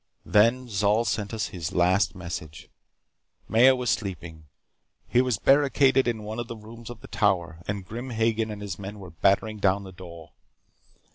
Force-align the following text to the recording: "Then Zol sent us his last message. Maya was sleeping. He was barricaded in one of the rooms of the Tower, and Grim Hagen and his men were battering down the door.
"Then 0.25 0.65
Zol 0.67 1.05
sent 1.05 1.31
us 1.31 1.49
his 1.49 1.73
last 1.73 2.15
message. 2.15 2.69
Maya 3.47 3.75
was 3.75 3.91
sleeping. 3.91 4.47
He 5.07 5.21
was 5.21 5.37
barricaded 5.37 6.07
in 6.07 6.23
one 6.23 6.39
of 6.39 6.47
the 6.47 6.57
rooms 6.57 6.89
of 6.89 7.01
the 7.01 7.07
Tower, 7.07 7.61
and 7.67 7.85
Grim 7.85 8.09
Hagen 8.09 8.49
and 8.49 8.63
his 8.63 8.79
men 8.79 8.97
were 8.97 9.11
battering 9.11 9.59
down 9.59 9.83
the 9.83 9.91
door. 9.91 10.31